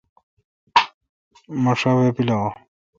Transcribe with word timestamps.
مہ 1.61 1.73
شا 1.79 1.91
وہ 1.97 2.05
پلاوہ۔ 2.15 2.49